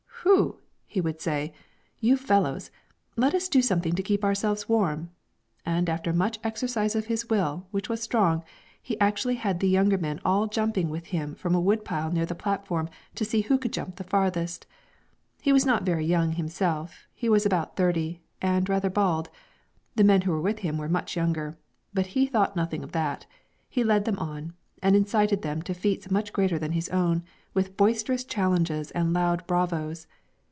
[0.23, 1.51] 'Whew!' he would say,
[1.99, 2.69] 'you fellows,
[3.15, 5.09] let us do something to keep ourselves warm.'
[5.65, 8.43] And after much exercise of his will, which was strong,
[8.79, 12.27] he actually had the younger men all jumping with him from a wood pile near
[12.27, 14.67] the platform to see who could jump farthest.
[15.41, 19.29] He was not very young himself; he was about thirty, and rather bald;
[19.95, 21.57] the men who were with him were much younger,
[21.95, 23.25] but he thought nothing of that.
[23.69, 27.23] He led them on, and incited them to feats much greater than his own,
[27.53, 30.07] with boisterous challenges and loud bravos.